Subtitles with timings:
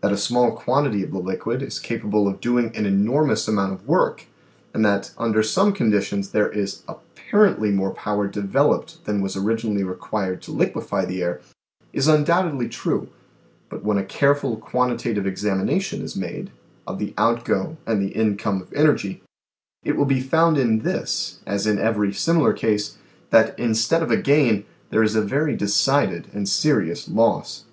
[0.00, 3.86] That a small quantity of the liquid is capable of doing an enormous amount of
[3.86, 4.24] work,
[4.74, 9.82] and that under some conditions there is apparently more power developed than was origin ally
[9.82, 11.40] required to liquefy the air,
[11.92, 13.08] is undoubtedly true,
[13.68, 16.50] but when a careful quantitative examination is made
[16.84, 19.22] of the outgo and the income of energy,
[19.84, 22.96] it will be found in this, as in every similar case,
[23.30, 27.66] that instead of a gain there is a very decided and serious loss.